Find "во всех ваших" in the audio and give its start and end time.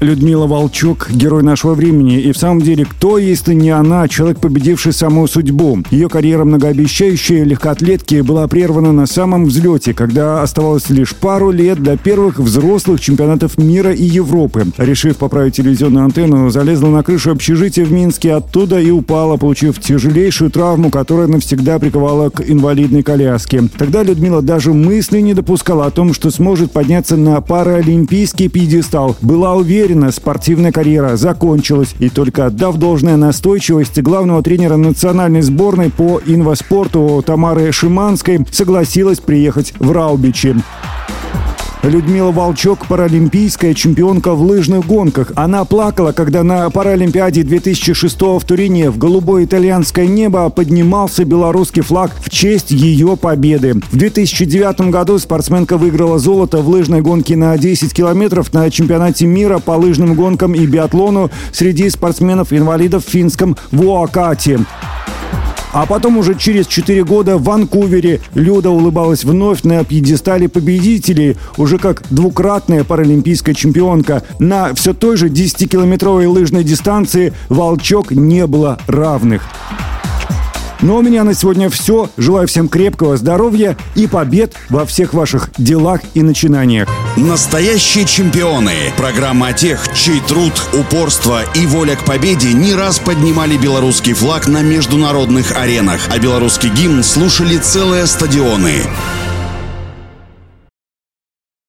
84.70-85.50